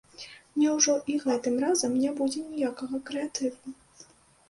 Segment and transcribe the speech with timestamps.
[0.61, 3.79] Няўжо і гэтым разам не будзе ніякага крэатыву?